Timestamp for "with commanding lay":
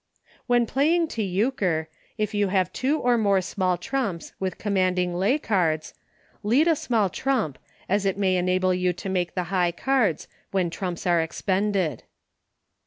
4.39-5.37